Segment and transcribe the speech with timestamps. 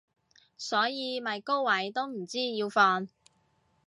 [0.57, 3.07] 所以咪高位都唔知要放